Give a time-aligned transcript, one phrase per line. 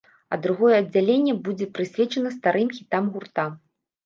[0.35, 3.47] А другое аддзяленне будзе прысвечана старым хітам гурта.